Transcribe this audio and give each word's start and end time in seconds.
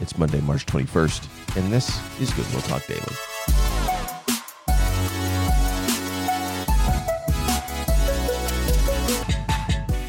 It's 0.00 0.16
Monday, 0.16 0.40
March 0.40 0.64
21st, 0.64 1.56
and 1.58 1.70
this 1.70 2.00
is 2.22 2.32
Goodwill 2.32 2.62
Talk 2.62 2.86
Daily. 2.86 3.00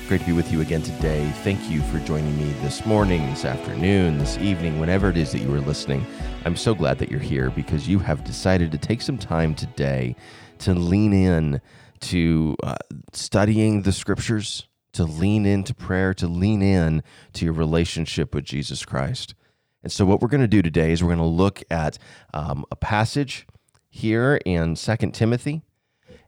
Great 0.07 0.21
to 0.21 0.27
be 0.27 0.31
with 0.31 0.49
you 0.49 0.61
again 0.61 0.81
today. 0.81 1.29
Thank 1.43 1.69
you 1.69 1.81
for 1.81 1.99
joining 1.99 2.37
me 2.37 2.53
this 2.61 2.85
morning, 2.85 3.25
this 3.31 3.43
afternoon, 3.43 4.17
this 4.17 4.37
evening, 4.37 4.79
whenever 4.79 5.09
it 5.09 5.17
is 5.17 5.33
that 5.33 5.39
you 5.39 5.53
are 5.53 5.59
listening. 5.59 6.05
I'm 6.45 6.55
so 6.55 6.73
glad 6.73 6.97
that 6.99 7.11
you're 7.11 7.19
here 7.19 7.49
because 7.49 7.89
you 7.89 7.99
have 7.99 8.23
decided 8.23 8.71
to 8.71 8.77
take 8.77 9.01
some 9.01 9.17
time 9.17 9.53
today 9.55 10.15
to 10.59 10.73
lean 10.73 11.11
in 11.11 11.59
to 11.99 12.55
uh, 12.63 12.75
studying 13.11 13.81
the 13.81 13.91
scriptures, 13.91 14.69
to 14.93 15.03
lean 15.03 15.45
into 15.45 15.73
prayer, 15.75 16.13
to 16.13 16.29
lean 16.29 16.61
in 16.61 17.03
to 17.33 17.43
your 17.43 17.53
relationship 17.53 18.33
with 18.33 18.45
Jesus 18.45 18.85
Christ. 18.85 19.35
And 19.83 19.91
so, 19.91 20.05
what 20.05 20.21
we're 20.21 20.27
going 20.27 20.41
to 20.41 20.47
do 20.47 20.61
today 20.61 20.91
is 20.91 21.03
we're 21.03 21.15
going 21.15 21.19
to 21.19 21.25
look 21.25 21.63
at 21.71 21.97
um, 22.33 22.65
a 22.71 22.75
passage 22.75 23.47
here 23.89 24.39
in 24.45 24.75
Second 24.75 25.13
Timothy. 25.13 25.61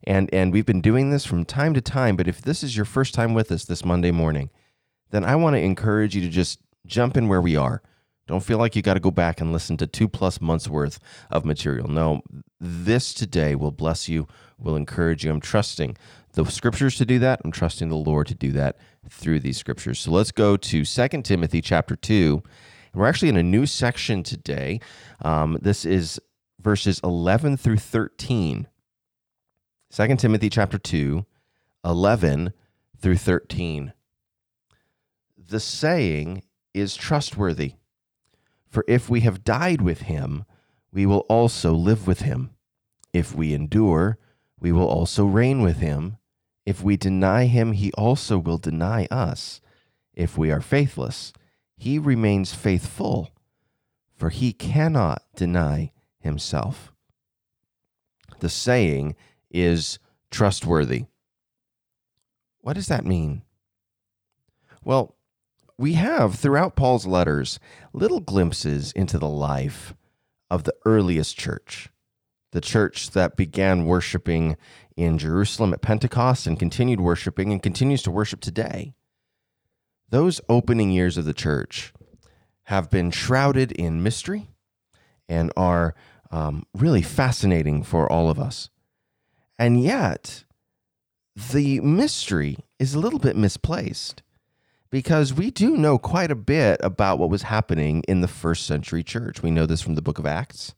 And, 0.06 0.30
and 0.34 0.52
we've 0.52 0.66
been 0.66 0.82
doing 0.82 1.12
this 1.12 1.26
from 1.26 1.46
time 1.46 1.74
to 1.76 1.82
time, 1.82 2.18
but 2.18 2.28
if 2.28 2.42
this 2.42 2.62
is 2.62 2.76
your 2.76 2.86
first 2.86 3.14
time 3.14 3.34
with 3.34 3.52
us 3.52 3.64
this 3.64 3.86
Monday 3.86 4.12
morning, 4.12 4.50
then 5.12 5.24
I 5.24 5.36
want 5.38 5.56
to 5.56 5.62
encourage 5.62 6.14
you 6.14 6.22
to 6.22 6.30
just 6.30 6.60
jump 6.86 7.16
in 7.16 7.30
where 7.30 7.42
we 7.42 7.56
are. 7.56 7.82
Don't 8.28 8.44
feel 8.44 8.58
like 8.58 8.76
you 8.76 8.82
got 8.82 8.96
to 8.96 9.00
go 9.00 9.12
back 9.12 9.40
and 9.40 9.52
listen 9.52 9.78
to 9.78 9.88
two 9.88 10.08
plus 10.08 10.42
months 10.42 10.68
worth 10.68 11.00
of 11.30 11.46
material. 11.46 11.88
No, 11.88 12.22
this 12.60 13.14
today 13.14 13.56
will 13.56 13.72
bless 13.72 14.10
you, 14.10 14.28
will 14.58 14.76
encourage 14.76 15.24
you. 15.24 15.32
I'm 15.32 15.42
trusting 15.42 15.98
the 16.34 16.46
scriptures 16.46 16.98
to 16.98 17.06
do 17.06 17.20
that. 17.20 17.42
I'm 17.46 17.52
trusting 17.52 17.90
the 17.90 17.96
Lord 17.96 18.28
to 18.28 18.36
do 18.36 18.52
that 18.54 18.78
through 19.10 19.42
these 19.42 19.58
scriptures. 19.58 20.00
So 20.00 20.12
let's 20.12 20.32
go 20.32 20.58
to 20.58 20.86
Second 20.86 21.24
Timothy 21.24 21.62
chapter 21.62 21.96
2 21.96 22.44
we're 22.94 23.08
actually 23.08 23.30
in 23.30 23.38
a 23.38 23.44
new 23.44 23.66
section 23.66 24.24
today. 24.24 24.80
Um, 25.22 25.58
this 25.62 25.86
is 25.86 26.20
verses 26.60 27.00
11 27.04 27.58
through 27.58 27.78
13. 27.78 28.68
2 29.92 30.16
Timothy 30.16 30.50
chapter 30.50 30.78
2, 30.78 31.26
11 31.86 32.54
through 33.00 33.18
13. 33.18 33.94
The 35.38 35.60
saying 35.60 36.44
is 36.74 36.96
trustworthy. 36.96 37.74
For 38.68 38.84
if 38.88 39.10
we 39.10 39.22
have 39.22 39.44
died 39.44 39.82
with 39.82 40.04
him, 40.04 40.46
we 40.92 41.06
will 41.06 41.26
also 41.30 41.74
live 41.74 42.08
with 42.08 42.22
him. 42.22 42.52
If 43.12 43.36
we 43.36 43.54
endure, 43.54 44.18
we 44.60 44.72
will 44.72 44.88
also 44.88 45.26
reign 45.26 45.62
with 45.62 45.78
him. 45.78 46.18
If 46.66 46.82
we 46.82 46.98
deny 46.98 47.46
him, 47.46 47.74
he 47.74 47.92
also 47.94 48.38
will 48.38 48.58
deny 48.58 49.08
us. 49.12 49.62
If 50.16 50.38
we 50.38 50.50
are 50.50 50.62
faithless, 50.62 51.34
he 51.76 52.00
remains 52.00 52.54
faithful, 52.54 53.32
for 54.16 54.30
he 54.30 54.54
cannot 54.54 55.24
deny 55.36 55.92
himself. 56.20 56.94
The 58.40 58.50
saying 58.50 59.16
is 59.52 60.00
trustworthy. 60.32 61.06
What 62.62 62.74
does 62.74 62.88
that 62.88 63.06
mean? 63.06 63.44
Well, 64.84 65.16
we 65.78 65.94
have 65.94 66.36
throughout 66.36 66.76
Paul's 66.76 67.06
letters 67.06 67.60
little 67.94 68.20
glimpses 68.20 68.92
into 68.94 69.18
the 69.18 69.28
life 69.28 69.94
of 70.50 70.64
the 70.64 70.76
earliest 70.86 71.38
church, 71.38 71.90
the 72.52 72.62
church 72.62 73.12
that 73.12 73.36
began 73.36 73.86
worshiping 73.86 74.56
in 74.96 75.18
Jerusalem 75.18 75.74
at 75.74 75.82
Pentecost 75.82 76.46
and 76.48 76.60
continued 76.60 77.02
worshiping 77.02 77.52
and 77.52 77.62
continues 77.62 78.04
to 78.04 78.12
worship 78.12 78.40
today 78.40 78.94
those 80.14 80.40
opening 80.48 80.92
years 80.92 81.18
of 81.18 81.26
the 81.26 81.34
church 81.34 81.92
have 82.66 82.88
been 82.92 83.10
shrouded 83.10 83.72
in 83.72 84.04
mystery 84.04 84.48
and 85.28 85.52
are 85.58 85.96
um, 86.30 86.64
really 86.76 87.02
fascinating 87.02 87.82
for 87.82 88.10
all 88.12 88.30
of 88.30 88.40
us. 88.40 88.70
And 89.58 89.82
yet, 89.82 90.44
the 91.52 91.80
mystery 91.80 92.58
is 92.78 92.94
a 92.94 93.00
little 93.00 93.18
bit 93.18 93.36
misplaced 93.36 94.22
because 94.92 95.34
we 95.34 95.50
do 95.50 95.76
know 95.76 95.98
quite 95.98 96.30
a 96.30 96.36
bit 96.36 96.80
about 96.84 97.18
what 97.18 97.32
was 97.32 97.42
happening 97.42 98.04
in 98.08 98.22
the 98.22 98.28
first 98.28 98.68
century 98.68 99.02
church. 99.02 99.42
We 99.42 99.50
know 99.50 99.66
this 99.66 99.82
from 99.82 99.96
the 99.96 100.04
book 100.04 100.20
of 100.20 100.28
Acts. 100.28 100.76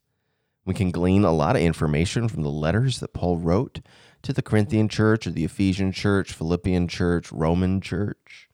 We 0.66 0.74
can 0.74 0.92
glean 0.92 1.26
a 1.26 1.34
lot 1.34 1.58
of 1.58 1.62
information 1.62 2.30
from 2.30 2.44
the 2.44 2.50
letters 2.50 3.02
that 3.02 3.12
Paul 3.12 3.36
wrote 3.36 3.82
to 4.22 4.32
the 4.32 4.42
Corinthian 4.42 4.88
church 4.88 5.28
or 5.28 5.32
the 5.32 5.44
Ephesian 5.44 5.92
church, 5.92 6.32
Philippian 6.32 6.88
church, 6.88 7.34
Roman 7.34 7.82
church. 7.82 8.48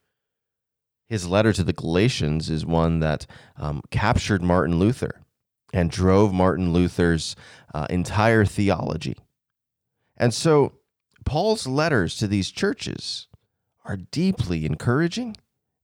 His 1.11 1.27
letter 1.27 1.51
to 1.51 1.65
the 1.65 1.73
Galatians 1.73 2.49
is 2.49 2.65
one 2.65 3.01
that 3.01 3.25
um, 3.57 3.81
captured 3.91 4.41
Martin 4.41 4.79
Luther 4.79 5.19
and 5.73 5.91
drove 5.91 6.33
Martin 6.33 6.71
Luther's 6.71 7.35
uh, 7.73 7.85
entire 7.89 8.45
theology. 8.45 9.17
And 10.15 10.33
so, 10.33 10.71
Paul's 11.25 11.67
letters 11.67 12.15
to 12.15 12.27
these 12.27 12.49
churches 12.49 13.27
are 13.83 13.97
deeply 13.97 14.65
encouraging, 14.65 15.35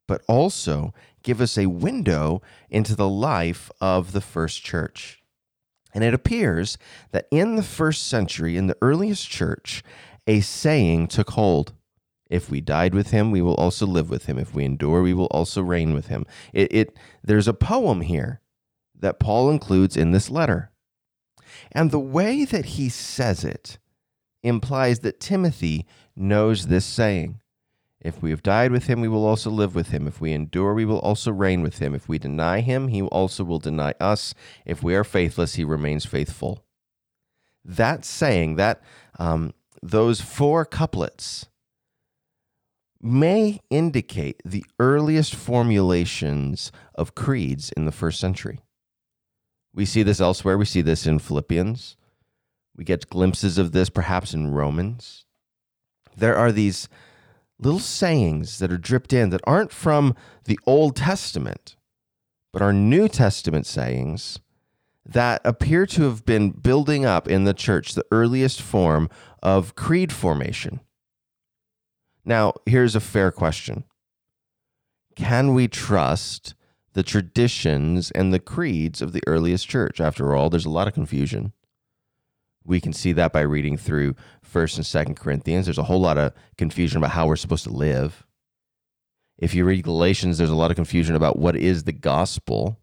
but 0.07 0.21
also 0.29 0.93
give 1.23 1.41
us 1.41 1.57
a 1.57 1.65
window 1.65 2.41
into 2.69 2.95
the 2.95 3.09
life 3.09 3.69
of 3.81 4.13
the 4.13 4.21
first 4.21 4.63
church. 4.63 5.21
And 5.93 6.05
it 6.05 6.13
appears 6.13 6.77
that 7.11 7.27
in 7.31 7.57
the 7.57 7.63
first 7.63 8.07
century, 8.07 8.55
in 8.55 8.67
the 8.67 8.77
earliest 8.81 9.29
church, 9.29 9.83
a 10.25 10.39
saying 10.39 11.07
took 11.09 11.31
hold. 11.31 11.73
If 12.29 12.49
we 12.49 12.61
died 12.61 12.93
with 12.93 13.11
him, 13.11 13.31
we 13.31 13.41
will 13.41 13.55
also 13.55 13.85
live 13.85 14.09
with 14.09 14.25
him. 14.25 14.37
If 14.37 14.53
we 14.53 14.65
endure, 14.65 15.01
we 15.01 15.13
will 15.13 15.27
also 15.27 15.61
reign 15.61 15.93
with 15.93 16.07
him. 16.07 16.25
It, 16.53 16.73
it 16.73 16.97
there's 17.23 17.47
a 17.47 17.53
poem 17.53 18.01
here 18.01 18.41
that 18.99 19.19
Paul 19.19 19.49
includes 19.49 19.95
in 19.95 20.11
this 20.11 20.29
letter. 20.29 20.71
And 21.71 21.91
the 21.91 21.99
way 21.99 22.45
that 22.45 22.65
he 22.65 22.89
says 22.89 23.43
it 23.43 23.79
implies 24.43 24.99
that 24.99 25.19
Timothy 25.19 25.85
knows 26.15 26.67
this 26.67 26.85
saying. 26.85 27.39
If 27.99 28.21
we 28.21 28.29
have 28.29 28.43
died 28.43 28.71
with 28.71 28.85
him, 28.87 29.01
we 29.01 29.07
will 29.07 29.25
also 29.25 29.49
live 29.49 29.73
with 29.73 29.89
him. 29.89 30.07
If 30.07 30.21
we 30.21 30.31
endure, 30.31 30.73
we 30.73 30.85
will 30.85 30.99
also 30.99 31.31
reign 31.31 31.61
with 31.61 31.79
him. 31.79 31.95
If 31.95 32.07
we 32.07 32.19
deny 32.19 32.61
him, 32.61 32.89
he 32.89 33.01
also 33.01 33.43
will 33.43 33.59
deny 33.59 33.93
us. 33.99 34.35
If 34.65 34.83
we 34.83 34.95
are 34.95 35.03
faithless, 35.03 35.55
he 35.55 35.63
remains 35.63 36.05
faithful. 36.05 36.63
That 37.65 38.05
saying, 38.05 38.55
that 38.55 38.81
um, 39.17 39.53
those 39.81 40.21
four 40.21 40.63
couplets 40.63 41.47
may 43.01 43.59
indicate 43.69 44.41
the 44.43 44.65
earliest 44.79 45.35
formulations 45.35 46.71
of 46.95 47.15
creeds 47.15 47.71
in 47.77 47.85
the 47.85 47.91
first 47.91 48.19
century. 48.19 48.59
We 49.73 49.85
see 49.85 50.03
this 50.03 50.19
elsewhere. 50.19 50.57
We 50.57 50.65
see 50.65 50.81
this 50.81 51.05
in 51.05 51.19
Philippians. 51.19 51.95
We 52.75 52.83
get 52.83 53.09
glimpses 53.09 53.57
of 53.57 53.71
this 53.71 53.89
perhaps 53.89 54.33
in 54.33 54.51
Romans. 54.51 55.25
There 56.15 56.35
are 56.35 56.51
these 56.51 56.89
little 57.59 57.79
sayings 57.79 58.59
that 58.59 58.71
are 58.71 58.77
dripped 58.77 59.13
in 59.13 59.29
that 59.29 59.41
aren't 59.45 59.71
from 59.71 60.15
the 60.45 60.59
Old 60.65 60.95
Testament, 60.95 61.75
but 62.51 62.61
are 62.61 62.73
New 62.73 63.07
Testament 63.07 63.65
sayings 63.65 64.39
that 65.05 65.41
appear 65.45 65.85
to 65.85 66.03
have 66.03 66.25
been 66.25 66.51
building 66.51 67.05
up 67.05 67.27
in 67.27 67.45
the 67.45 67.53
church, 67.53 67.93
the 67.93 68.05
earliest 68.11 68.61
form 68.61 69.09
of 69.41 69.75
creed 69.75 70.11
formation. 70.11 70.81
Now, 72.27 72.55
here's 72.65 72.93
a 72.93 72.99
fair 72.99 73.31
question 73.31 73.85
Can 75.15 75.53
we 75.53 75.69
trust 75.69 76.55
the 76.91 77.01
traditions 77.01 78.11
and 78.11 78.33
the 78.33 78.39
creeds 78.39 79.01
of 79.01 79.13
the 79.13 79.23
earliest 79.25 79.69
church? 79.69 80.01
After 80.01 80.35
all, 80.35 80.49
there's 80.49 80.65
a 80.65 80.69
lot 80.69 80.89
of 80.89 80.93
confusion. 80.93 81.53
We 82.65 82.81
can 82.81 82.91
see 82.91 83.13
that 83.13 83.31
by 83.31 83.41
reading 83.41 83.77
through 83.77 84.15
1st 84.45 84.75
and 84.75 85.15
2nd 85.15 85.17
Corinthians. 85.17 85.65
There's 85.65 85.77
a 85.77 85.83
whole 85.83 86.01
lot 86.01 86.17
of 86.17 86.33
confusion 86.57 86.97
about 86.97 87.11
how 87.11 87.27
we're 87.27 87.37
supposed 87.37 87.63
to 87.63 87.69
live. 87.69 88.25
If 89.37 89.55
you 89.55 89.63
read 89.63 89.85
Galatians, 89.85 90.37
there's 90.37 90.49
a 90.49 90.55
lot 90.55 90.69
of 90.69 90.75
confusion 90.75 91.15
about 91.15 91.39
what 91.39 91.55
is 91.55 91.85
the 91.85 91.93
gospel. 91.93 92.77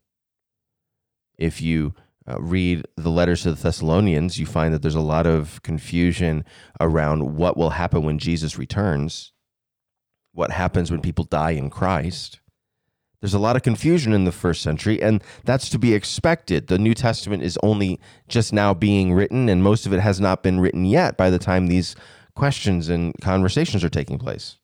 If 1.36 1.60
you 1.60 1.92
uh, 2.26 2.40
read 2.40 2.86
the 2.96 3.10
letters 3.10 3.42
to 3.42 3.52
the 3.52 3.62
Thessalonians, 3.62 4.38
you 4.38 4.46
find 4.46 4.72
that 4.72 4.80
there's 4.80 4.94
a 4.94 5.00
lot 5.00 5.26
of 5.26 5.62
confusion 5.62 6.46
around 6.80 7.36
what 7.36 7.58
will 7.58 7.70
happen 7.70 8.04
when 8.04 8.18
Jesus 8.18 8.56
returns 8.56 9.33
what 10.34 10.50
happens 10.50 10.90
when 10.90 11.00
people 11.00 11.24
die 11.24 11.52
in 11.52 11.70
Christ. 11.70 12.40
There's 13.20 13.32
a 13.32 13.38
lot 13.38 13.56
of 13.56 13.62
confusion 13.62 14.12
in 14.12 14.24
the 14.24 14.32
first 14.32 14.60
century, 14.60 15.00
and 15.00 15.24
that's 15.44 15.70
to 15.70 15.78
be 15.78 15.94
expected. 15.94 16.66
The 16.66 16.78
New 16.78 16.92
Testament 16.92 17.42
is 17.42 17.58
only 17.62 17.98
just 18.28 18.52
now 18.52 18.74
being 18.74 19.14
written, 19.14 19.48
and 19.48 19.62
most 19.62 19.86
of 19.86 19.94
it 19.94 20.00
has 20.00 20.20
not 20.20 20.42
been 20.42 20.60
written 20.60 20.84
yet 20.84 21.16
by 21.16 21.30
the 21.30 21.38
time 21.38 21.68
these 21.68 21.96
questions 22.34 22.90
and 22.90 23.14
conversations 23.22 23.82
are 23.82 23.88
taking 23.88 24.18
place. 24.18 24.58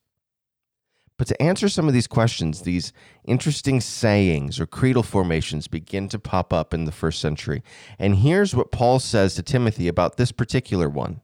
But 1.16 1.26
to 1.28 1.42
answer 1.42 1.68
some 1.68 1.86
of 1.86 1.94
these 1.94 2.06
questions, 2.06 2.62
these 2.62 2.92
interesting 3.24 3.80
sayings 3.80 4.58
or 4.58 4.66
creedal 4.66 5.02
formations 5.02 5.68
begin 5.68 6.08
to 6.08 6.18
pop 6.18 6.52
up 6.52 6.74
in 6.74 6.86
the 6.86 6.92
first 6.92 7.20
century. 7.20 7.62
And 7.98 8.16
here's 8.16 8.54
what 8.54 8.72
Paul 8.72 8.98
says 8.98 9.34
to 9.34 9.42
Timothy 9.42 9.86
about 9.86 10.16
this 10.16 10.32
particular 10.32 10.88
one 10.88 11.20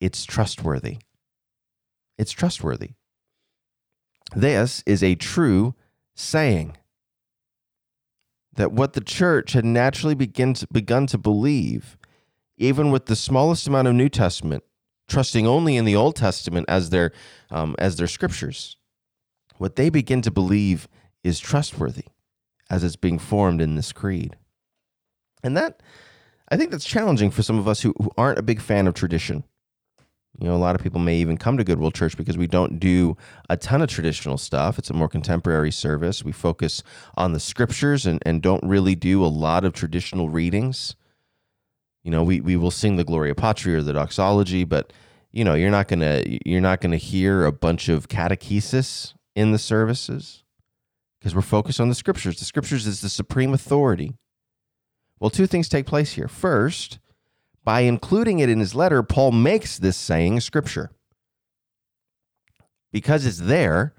it's 0.00 0.24
trustworthy. 0.24 0.98
It's 2.16 2.32
trustworthy. 2.32 2.92
This 4.36 4.82
is 4.86 5.02
a 5.02 5.14
true 5.14 5.74
saying. 6.14 6.76
that 8.54 8.72
what 8.72 8.94
the 8.94 9.00
church 9.00 9.52
had 9.52 9.64
naturally 9.64 10.14
begin 10.14 10.52
to, 10.54 10.66
begun 10.72 11.06
to 11.06 11.16
believe, 11.18 11.96
even 12.58 12.90
with 12.90 13.06
the 13.06 13.16
smallest 13.16 13.66
amount 13.68 13.88
of 13.88 13.94
New 13.94 14.08
Testament, 14.08 14.64
trusting 15.08 15.46
only 15.46 15.76
in 15.76 15.84
the 15.84 15.96
Old 15.96 16.16
Testament 16.16 16.66
as 16.68 16.90
their 16.90 17.12
um, 17.50 17.76
as 17.78 17.96
their 17.96 18.08
scriptures, 18.08 18.76
what 19.58 19.76
they 19.76 19.90
begin 19.90 20.22
to 20.22 20.30
believe 20.30 20.88
is 21.24 21.38
trustworthy, 21.38 22.06
as 22.68 22.84
it's 22.84 22.96
being 22.96 23.18
formed 23.18 23.60
in 23.60 23.76
this 23.76 23.92
creed, 23.92 24.36
and 25.42 25.56
that 25.56 25.82
I 26.50 26.56
think 26.56 26.70
that's 26.72 26.84
challenging 26.84 27.30
for 27.30 27.42
some 27.42 27.58
of 27.58 27.68
us 27.68 27.82
who, 27.82 27.94
who 28.02 28.10
aren't 28.18 28.38
a 28.38 28.42
big 28.42 28.60
fan 28.60 28.86
of 28.88 28.94
tradition. 28.94 29.44
You 30.38 30.46
know, 30.46 30.54
a 30.54 30.56
lot 30.56 30.76
of 30.76 30.82
people 30.82 31.00
may 31.00 31.16
even 31.16 31.36
come 31.36 31.56
to 31.56 31.64
Goodwill 31.64 31.90
Church 31.90 32.16
because 32.16 32.38
we 32.38 32.46
don't 32.46 32.78
do 32.78 33.16
a 33.50 33.56
ton 33.56 33.82
of 33.82 33.88
traditional 33.88 34.38
stuff. 34.38 34.78
It's 34.78 34.90
a 34.90 34.94
more 34.94 35.08
contemporary 35.08 35.72
service. 35.72 36.24
We 36.24 36.30
focus 36.30 36.84
on 37.16 37.32
the 37.32 37.40
scriptures 37.40 38.06
and, 38.06 38.22
and 38.24 38.40
don't 38.40 38.62
really 38.62 38.94
do 38.94 39.24
a 39.24 39.26
lot 39.26 39.64
of 39.64 39.72
traditional 39.72 40.28
readings. 40.28 40.94
You 42.04 42.12
know, 42.12 42.22
we, 42.22 42.40
we 42.40 42.56
will 42.56 42.70
sing 42.70 42.96
the 42.96 43.04
Gloria 43.04 43.34
Patri 43.34 43.74
or 43.74 43.82
the 43.82 43.92
doxology, 43.92 44.62
but 44.62 44.92
you 45.32 45.44
know, 45.44 45.54
you're 45.54 45.70
not 45.70 45.88
gonna 45.88 46.22
you're 46.46 46.60
not 46.60 46.80
gonna 46.80 46.96
hear 46.96 47.44
a 47.44 47.52
bunch 47.52 47.88
of 47.88 48.08
catechesis 48.08 49.14
in 49.34 49.52
the 49.52 49.58
services 49.58 50.44
because 51.18 51.34
we're 51.34 51.42
focused 51.42 51.80
on 51.80 51.88
the 51.88 51.94
scriptures. 51.94 52.38
The 52.38 52.44
scriptures 52.44 52.86
is 52.86 53.00
the 53.00 53.08
supreme 53.08 53.52
authority. 53.52 54.14
Well, 55.20 55.30
two 55.30 55.46
things 55.46 55.68
take 55.68 55.84
place 55.84 56.12
here. 56.12 56.28
First, 56.28 56.98
by 57.68 57.80
including 57.80 58.38
it 58.38 58.48
in 58.48 58.60
his 58.60 58.74
letter, 58.74 59.02
Paul 59.02 59.30
makes 59.30 59.76
this 59.78 59.94
saying 59.94 60.40
scripture. 60.40 60.90
Because 62.90 63.26
it's 63.26 63.40
there, 63.40 63.92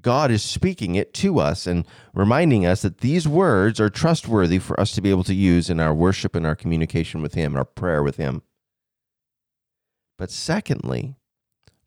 God 0.00 0.32
is 0.32 0.42
speaking 0.42 0.96
it 0.96 1.14
to 1.14 1.38
us 1.38 1.68
and 1.68 1.86
reminding 2.12 2.66
us 2.66 2.82
that 2.82 2.98
these 2.98 3.28
words 3.28 3.78
are 3.78 3.88
trustworthy 3.88 4.58
for 4.58 4.80
us 4.80 4.90
to 4.96 5.00
be 5.00 5.10
able 5.10 5.22
to 5.22 5.34
use 5.34 5.70
in 5.70 5.78
our 5.78 5.94
worship 5.94 6.34
and 6.34 6.44
our 6.44 6.56
communication 6.56 7.22
with 7.22 7.34
Him, 7.34 7.54
our 7.54 7.64
prayer 7.64 8.02
with 8.02 8.16
Him. 8.16 8.42
But 10.16 10.32
secondly, 10.32 11.14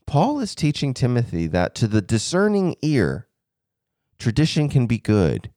Paul 0.07 0.39
is 0.39 0.55
teaching 0.55 0.93
Timothy 0.93 1.45
that 1.47 1.75
to 1.75 1.89
the 1.89 2.01
discerning 2.01 2.77
ear, 2.81 3.27
tradition 4.17 4.69
can 4.69 4.87
be 4.87 4.97
good, 4.97 5.51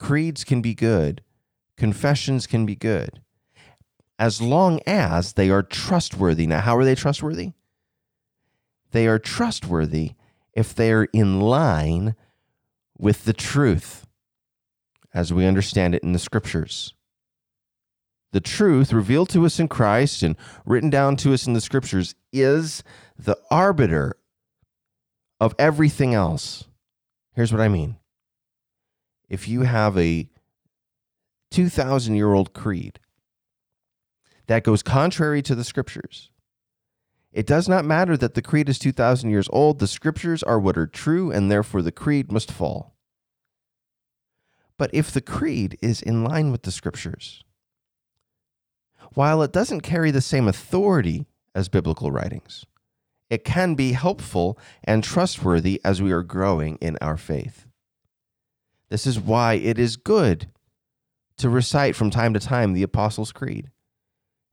creeds 0.00 0.44
can 0.44 0.62
be 0.62 0.74
good, 0.74 1.22
confessions 1.76 2.46
can 2.46 2.64
be 2.64 2.74
good 2.74 3.20
as 4.18 4.42
long 4.42 4.80
as 4.86 5.34
they 5.34 5.50
are 5.50 5.62
trustworthy. 5.62 6.46
Now, 6.46 6.60
how 6.60 6.76
are 6.76 6.84
they 6.84 6.94
trustworthy? 6.94 7.52
They 8.90 9.06
are 9.06 9.18
trustworthy 9.18 10.12
if 10.52 10.74
they're 10.74 11.04
in 11.12 11.40
line 11.40 12.16
with 12.98 13.24
the 13.24 13.32
truth 13.32 14.06
as 15.14 15.32
we 15.32 15.46
understand 15.46 15.94
it 15.94 16.02
in 16.02 16.12
the 16.12 16.18
scriptures. 16.18 16.94
The 18.32 18.40
truth 18.40 18.92
revealed 18.92 19.30
to 19.30 19.46
us 19.46 19.58
in 19.58 19.68
Christ 19.68 20.22
and 20.22 20.36
written 20.66 20.90
down 20.90 21.16
to 21.18 21.32
us 21.32 21.46
in 21.46 21.54
the 21.54 21.60
scriptures 21.60 22.14
is 22.32 22.82
the 23.16 23.38
arbiter 23.50 24.16
of 25.40 25.54
everything 25.58 26.12
else. 26.12 26.64
Here's 27.34 27.52
what 27.52 27.62
I 27.62 27.68
mean. 27.68 27.96
If 29.28 29.48
you 29.48 29.62
have 29.62 29.96
a 29.96 30.28
2,000 31.50 32.14
year 32.16 32.34
old 32.34 32.52
creed 32.52 32.98
that 34.48 34.64
goes 34.64 34.82
contrary 34.82 35.40
to 35.42 35.54
the 35.54 35.64
scriptures. 35.64 36.30
It 37.32 37.46
does 37.46 37.68
not 37.68 37.84
matter 37.84 38.16
that 38.16 38.34
the 38.34 38.42
creed 38.42 38.68
is 38.68 38.78
2,000 38.78 39.30
years 39.30 39.48
old, 39.52 39.78
the 39.78 39.86
scriptures 39.86 40.42
are 40.42 40.58
what 40.58 40.76
are 40.76 40.86
true, 40.86 41.30
and 41.30 41.50
therefore 41.50 41.82
the 41.82 41.92
creed 41.92 42.32
must 42.32 42.50
fall. 42.50 42.96
But 44.78 44.90
if 44.92 45.10
the 45.10 45.20
creed 45.20 45.78
is 45.82 46.00
in 46.00 46.24
line 46.24 46.50
with 46.50 46.62
the 46.62 46.72
scriptures, 46.72 47.44
while 49.14 49.42
it 49.42 49.52
doesn't 49.52 49.82
carry 49.82 50.10
the 50.10 50.20
same 50.20 50.48
authority 50.48 51.26
as 51.54 51.68
biblical 51.68 52.10
writings, 52.10 52.64
it 53.28 53.44
can 53.44 53.74
be 53.74 53.92
helpful 53.92 54.58
and 54.84 55.04
trustworthy 55.04 55.80
as 55.84 56.00
we 56.00 56.12
are 56.12 56.22
growing 56.22 56.76
in 56.76 56.96
our 57.00 57.18
faith. 57.18 57.66
This 58.88 59.06
is 59.06 59.20
why 59.20 59.54
it 59.54 59.78
is 59.78 59.96
good 59.96 60.48
to 61.36 61.50
recite 61.50 61.94
from 61.94 62.10
time 62.10 62.32
to 62.32 62.40
time 62.40 62.72
the 62.72 62.82
Apostles' 62.82 63.32
Creed. 63.32 63.70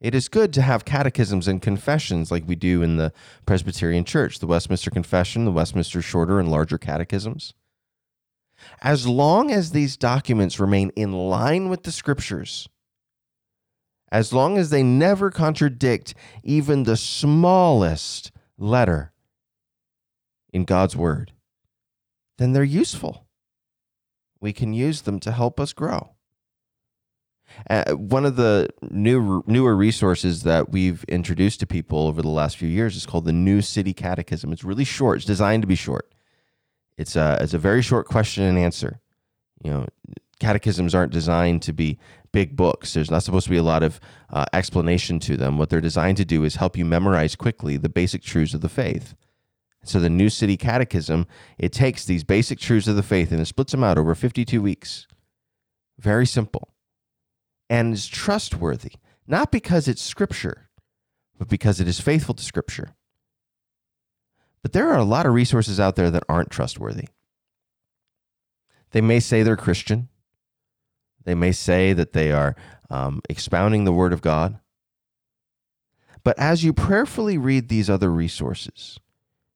It 0.06 0.14
is 0.14 0.28
good 0.28 0.54
to 0.54 0.62
have 0.62 0.86
catechisms 0.86 1.48
and 1.48 1.60
confessions 1.60 2.30
like 2.30 2.44
we 2.46 2.54
do 2.54 2.84
in 2.84 2.98
the 2.98 3.12
Presbyterian 3.48 4.06
Church, 4.06 4.38
the 4.38 4.46
Westminster 4.46 4.92
Confession, 4.92 5.46
the 5.46 5.52
Westminster 5.52 6.00
Shorter 6.00 6.40
and 6.40 6.52
Larger 6.52 6.78
Catechisms. 6.78 7.56
As 8.84 9.08
long 9.08 9.50
as 9.50 9.72
these 9.72 9.98
documents 9.98 10.60
remain 10.60 10.92
in 10.96 11.12
line 11.12 11.70
with 11.70 11.82
the 11.82 11.92
scriptures, 11.92 12.70
as 14.12 14.32
long 14.32 14.60
as 14.60 14.70
they 14.70 14.84
never 14.84 15.32
contradict 15.32 16.14
even 16.44 16.84
the 16.84 16.98
smallest 16.98 18.32
letter 18.60 19.12
in 20.54 20.66
God's 20.66 20.96
Word, 20.96 21.32
then 22.38 22.54
they're 22.54 22.64
useful. 22.64 23.26
We 24.40 24.54
can 24.54 24.72
use 24.72 25.02
them 25.02 25.20
to 25.22 25.32
help 25.32 25.60
us 25.60 25.74
grow. 25.74 26.15
Uh, 27.70 27.94
one 27.94 28.26
of 28.26 28.36
the 28.36 28.68
new 28.90 29.44
newer 29.48 29.76
resources 29.76 30.44
that 30.44 30.70
we've 30.72 31.04
introduced 31.06 31.60
to 31.62 31.68
people 31.68 32.08
over 32.08 32.22
the 32.22 32.30
last 32.30 32.58
few 32.58 32.68
years 32.68 32.96
is 32.96 33.06
called 33.06 33.26
the 33.26 33.34
New 33.34 33.62
City 33.62 33.94
Catechism. 33.94 34.52
It's 34.52 34.64
really 34.64 34.84
short. 34.84 35.18
It's 35.18 35.26
designed 35.26 35.64
to 35.64 35.68
be 35.68 35.76
short. 35.76 36.14
It's 36.98 37.16
a 37.16 37.38
it's 37.42 37.54
a 37.54 37.60
very 37.60 37.82
short 37.82 38.08
question 38.08 38.44
and 38.44 38.58
answer. 38.58 39.00
You 39.64 39.72
know, 39.72 39.88
catechisms 40.40 40.94
aren't 40.94 41.12
designed 41.12 41.62
to 41.64 41.74
be 41.74 41.98
big 42.32 42.56
books. 42.56 42.94
There's 42.94 43.12
not 43.12 43.24
supposed 43.24 43.46
to 43.46 43.52
be 43.52 43.58
a 43.58 43.64
lot 43.64 43.84
of 43.84 44.00
uh, 44.30 44.46
explanation 44.54 45.20
to 45.22 45.38
them. 45.38 45.58
What 45.58 45.70
they're 45.70 45.82
designed 45.82 46.18
to 46.18 46.26
do 46.26 46.44
is 46.44 46.56
help 46.56 46.78
you 46.78 46.86
memorize 46.86 47.36
quickly 47.36 47.78
the 47.78 47.90
basic 47.90 48.22
truths 48.22 48.54
of 48.54 48.62
the 48.62 48.70
faith. 48.70 49.16
So 49.84 50.00
the 50.00 50.10
New 50.10 50.30
City 50.30 50.58
Catechism 50.58 51.28
it 51.58 51.72
takes 51.72 52.06
these 52.06 52.24
basic 52.24 52.60
truths 52.60 52.88
of 52.88 52.96
the 52.96 53.04
faith 53.04 53.32
and 53.32 53.40
it 53.40 53.46
splits 53.46 53.72
them 53.72 53.84
out 53.84 53.98
over 53.98 54.16
52 54.16 54.62
weeks. 54.62 55.08
Very 56.00 56.26
simple 56.26 56.75
and 57.70 57.94
is 57.94 58.08
trustworthy, 58.08 58.94
not 59.28 59.52
because 59.52 59.88
it's 59.88 60.02
scripture, 60.02 60.70
but 61.38 61.48
because 61.48 61.80
it 61.80 61.88
is 61.88 62.00
faithful 62.00 62.36
to 62.36 62.44
scripture. 62.44 62.96
But 64.62 64.74
there 64.74 64.90
are 64.90 64.98
a 64.98 65.04
lot 65.04 65.26
of 65.26 65.34
resources 65.34 65.80
out 65.80 65.96
there 65.96 66.10
that 66.12 66.24
aren't 66.28 66.50
trustworthy. 66.50 67.08
They 68.92 69.02
may 69.02 69.20
say 69.20 69.44
they're 69.44 69.58
Christian. 69.58 70.10
They 71.24 71.36
may 71.36 71.52
say 71.52 71.94
that 71.94 72.14
they 72.14 72.32
are 72.32 72.56
um, 72.90 73.22
expounding 73.30 73.84
the 73.84 73.94
Word 73.94 74.14
of 74.14 74.22
God. 74.22 74.60
But 76.24 76.38
as 76.40 76.64
you 76.64 76.74
prayerfully 76.74 77.38
read 77.38 77.68
these 77.68 77.90
other 77.90 78.12
resources, 78.12 79.00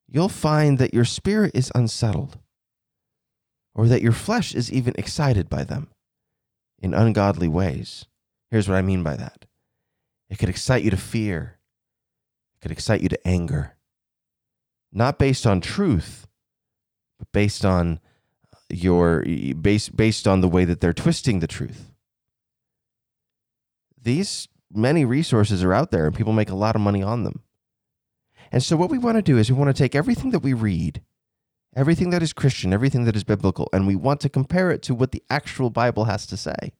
you'll 0.07 0.29
find 0.29 0.77
that 0.77 0.93
your 0.93 1.05
spirit 1.05 1.51
is 1.55 1.71
unsettled, 1.73 2.37
or 3.73 3.87
that 3.87 4.01
your 4.01 4.11
flesh 4.11 4.53
is 4.53 4.71
even 4.71 4.93
excited 4.97 5.49
by 5.49 5.63
them 5.63 5.89
in 6.79 6.93
ungodly 6.93 7.47
ways. 7.47 8.05
Here's 8.51 8.67
what 8.67 8.77
I 8.77 8.81
mean 8.81 9.03
by 9.03 9.15
that 9.15 9.45
it 10.29 10.37
could 10.37 10.49
excite 10.49 10.83
you 10.83 10.91
to 10.91 10.97
fear, 10.97 11.59
it 12.55 12.61
could 12.61 12.71
excite 12.71 13.01
you 13.01 13.09
to 13.09 13.27
anger, 13.27 13.75
not 14.91 15.19
based 15.19 15.45
on 15.45 15.61
truth, 15.61 16.27
but 17.17 17.31
based 17.31 17.65
on 17.65 17.99
your 18.69 19.23
based 19.61 19.95
based 19.95 20.27
on 20.27 20.41
the 20.41 20.47
way 20.47 20.65
that 20.65 20.79
they're 20.79 20.93
twisting 20.93 21.39
the 21.39 21.47
truth. 21.47 21.91
These 24.01 24.47
many 24.71 25.03
resources 25.03 25.63
are 25.63 25.73
out 25.73 25.91
there 25.91 26.05
and 26.05 26.15
people 26.15 26.33
make 26.33 26.49
a 26.49 26.55
lot 26.55 26.75
of 26.75 26.81
money 26.81 27.03
on 27.03 27.23
them. 27.23 27.41
And 28.51 28.63
so 28.63 28.77
what 28.77 28.89
we 28.89 28.97
want 28.97 29.17
to 29.17 29.21
do 29.21 29.37
is 29.37 29.51
we 29.51 29.57
want 29.57 29.75
to 29.75 29.79
take 29.79 29.95
everything 29.95 30.31
that 30.31 30.39
we 30.39 30.53
read, 30.53 31.01
everything 31.75 32.09
that 32.09 32.23
is 32.23 32.33
Christian, 32.33 32.73
everything 32.73 33.05
that 33.05 33.15
is 33.15 33.23
biblical, 33.23 33.69
and 33.71 33.85
we 33.87 33.95
want 33.95 34.21
to 34.21 34.29
compare 34.29 34.71
it 34.71 34.81
to 34.83 34.95
what 34.95 35.11
the 35.11 35.23
actual 35.29 35.69
Bible 35.69 36.05
has 36.05 36.25
to 36.27 36.37
say. 36.37 36.73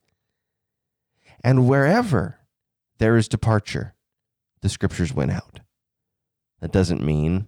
And 1.44 1.68
wherever 1.68 2.40
there 2.98 3.16
is 3.16 3.28
departure, 3.28 3.96
the 4.62 4.70
scriptures 4.70 5.14
win 5.14 5.30
out. 5.30 5.62
That 6.60 6.72
doesn't 6.72 7.04
mean 7.04 7.48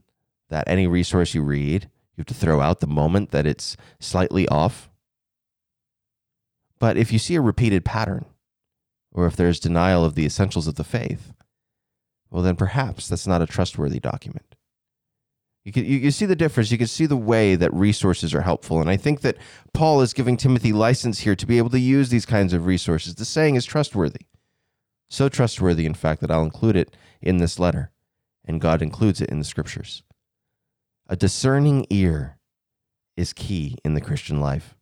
that 0.49 0.67
any 0.67 0.87
resource 0.87 1.33
you 1.33 1.43
read, 1.43 1.83
you 2.15 2.21
have 2.21 2.27
to 2.27 2.33
throw 2.33 2.61
out 2.61 2.79
the 2.79 2.87
moment 2.87 3.31
that 3.31 3.45
it's 3.45 3.75
slightly 3.99 4.47
off. 4.47 4.89
But 6.79 6.97
if 6.97 7.11
you 7.11 7.19
see 7.19 7.35
a 7.35 7.41
repeated 7.41 7.85
pattern, 7.85 8.25
or 9.11 9.25
if 9.25 9.35
there's 9.35 9.59
denial 9.59 10.05
of 10.05 10.15
the 10.15 10.25
essentials 10.25 10.67
of 10.67 10.75
the 10.75 10.83
faith, 10.83 11.33
well, 12.29 12.43
then 12.43 12.55
perhaps 12.55 13.07
that's 13.07 13.27
not 13.27 13.41
a 13.41 13.47
trustworthy 13.47 13.99
document. 13.99 14.50
You 15.63 15.71
can, 15.71 15.85
you, 15.85 15.97
you 15.97 16.11
see 16.11 16.25
the 16.25 16.35
difference. 16.35 16.71
You 16.71 16.77
can 16.77 16.87
see 16.87 17.05
the 17.05 17.17
way 17.17 17.55
that 17.55 17.73
resources 17.73 18.33
are 18.33 18.41
helpful. 18.41 18.81
And 18.81 18.89
I 18.89 18.97
think 18.97 19.21
that 19.21 19.37
Paul 19.73 20.01
is 20.01 20.13
giving 20.13 20.37
Timothy 20.37 20.73
license 20.73 21.19
here 21.19 21.35
to 21.35 21.45
be 21.45 21.57
able 21.57 21.69
to 21.69 21.79
use 21.79 22.09
these 22.09 22.25
kinds 22.25 22.53
of 22.53 22.65
resources. 22.65 23.15
The 23.15 23.25
saying 23.25 23.55
is 23.55 23.65
trustworthy. 23.65 24.25
So 25.09 25.29
trustworthy, 25.29 25.85
in 25.85 25.93
fact, 25.93 26.21
that 26.21 26.31
I'll 26.31 26.43
include 26.43 26.75
it 26.75 26.95
in 27.21 27.37
this 27.37 27.59
letter. 27.59 27.91
And 28.43 28.59
God 28.59 28.81
includes 28.81 29.21
it 29.21 29.29
in 29.29 29.37
the 29.37 29.45
scriptures. 29.45 30.03
A 31.07 31.15
discerning 31.15 31.85
ear 31.89 32.37
is 33.15 33.33
key 33.33 33.77
in 33.85 33.93
the 33.93 34.01
Christian 34.01 34.39
life. 34.39 34.75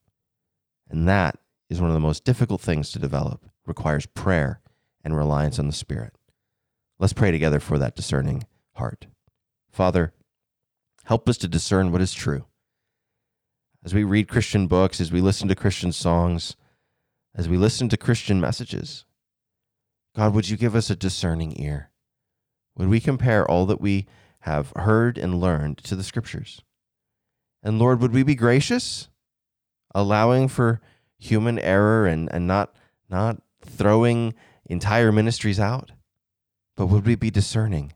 And 0.90 1.08
that 1.08 1.38
is 1.70 1.82
one 1.82 1.90
of 1.90 1.94
the 1.94 2.00
most 2.00 2.24
difficult 2.24 2.62
things 2.62 2.92
to 2.92 3.00
develop, 3.00 3.44
it 3.44 3.52
requires 3.66 4.06
prayer 4.06 4.62
and 5.04 5.16
reliance 5.16 5.60
on 5.60 5.68
the 5.68 5.74
Spirit. 5.74 6.14
Let's 7.00 7.14
pray 7.14 7.32
together 7.32 7.60
for 7.60 7.78
that 7.78 7.96
discerning 7.96 8.44
heart. 8.74 9.08
Father, 9.72 10.14
help 11.10 11.28
us 11.28 11.40
to 11.40 11.48
discern 11.48 11.92
what 11.92 12.02
is 12.02 12.14
true. 12.14 12.46
As 13.84 13.96
we 13.96 14.04
read 14.04 14.28
Christian 14.28 14.68
books, 14.68 15.02
as 15.02 15.12
we 15.12 15.22
listen 15.22 15.48
to 15.48 15.56
Christian 15.56 15.92
songs, 15.92 16.56
as 17.34 17.50
we 17.50 17.58
listen 17.58 17.90
to 17.90 17.98
Christian 17.98 18.40
messages, 18.40 19.06
God, 20.16 20.36
would 20.36 20.50
you 20.50 20.56
give 20.56 20.76
us 20.76 20.92
a 20.92 20.96
discerning 20.96 21.60
ear? 21.60 21.90
Would 22.78 22.90
we 22.90 23.00
compare 23.00 23.50
all 23.50 23.66
that 23.66 23.82
we 23.82 24.06
have 24.42 24.72
heard 24.76 25.18
and 25.18 25.42
learned 25.42 25.80
to 25.80 25.96
the 25.96 26.04
scriptures? 26.04 26.62
And 27.64 27.80
Lord, 27.80 28.02
would 28.02 28.14
we 28.14 28.22
be 28.22 28.36
gracious, 28.36 29.10
allowing 29.96 30.48
for 30.48 30.80
human 31.18 31.58
error 31.58 32.06
and, 32.06 32.32
and 32.32 32.46
not, 32.46 32.76
not 33.10 33.42
throwing 33.66 34.36
entire 34.68 35.12
ministries 35.12 35.60
out? 35.60 35.92
But 36.78 36.86
would 36.86 37.08
we 37.08 37.16
be 37.16 37.32
discerning? 37.32 37.94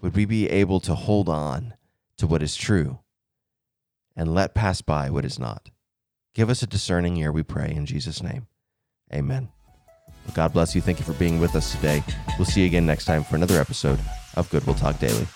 Would 0.00 0.16
we 0.16 0.24
be 0.24 0.50
able 0.50 0.80
to 0.80 0.96
hold 0.96 1.28
on 1.28 1.74
to 2.22 2.26
what 2.28 2.40
is 2.40 2.54
true 2.54 3.00
and 4.14 4.32
let 4.32 4.54
pass 4.54 4.80
by 4.80 5.10
what 5.10 5.24
is 5.24 5.40
not? 5.40 5.72
Give 6.36 6.50
us 6.50 6.62
a 6.62 6.68
discerning 6.68 7.16
ear, 7.16 7.32
we 7.32 7.42
pray, 7.42 7.72
in 7.74 7.84
Jesus' 7.84 8.22
name. 8.22 8.46
Amen. 9.12 9.48
Well, 10.06 10.34
God 10.34 10.52
bless 10.52 10.72
you. 10.76 10.80
Thank 10.80 11.00
you 11.00 11.04
for 11.04 11.14
being 11.14 11.40
with 11.40 11.56
us 11.56 11.72
today. 11.72 12.00
We'll 12.38 12.46
see 12.46 12.60
you 12.60 12.66
again 12.66 12.86
next 12.86 13.06
time 13.06 13.24
for 13.24 13.34
another 13.34 13.60
episode 13.60 13.98
of 14.36 14.48
Goodwill 14.50 14.76
Talk 14.76 15.00
Daily. 15.00 15.26